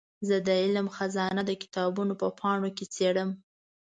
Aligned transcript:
زه 0.27 0.35
د 0.47 0.49
علم 0.61 0.87
خزانه 0.95 1.41
د 1.45 1.51
کتابونو 1.61 2.13
په 2.21 2.27
پاڼو 2.39 2.69
کې 2.77 2.85
څېړم. 2.95 3.29